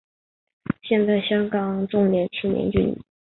[0.81, 2.97] 现教香港荃湾区重点青年军。